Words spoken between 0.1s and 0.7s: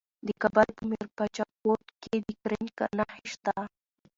د کابل